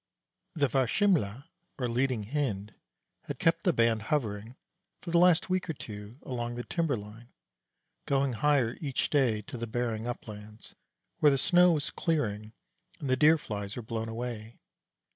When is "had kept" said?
3.25-3.63